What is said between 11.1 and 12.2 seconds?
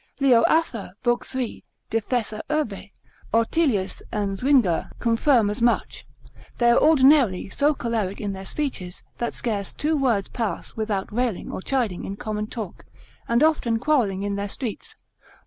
railing or chiding in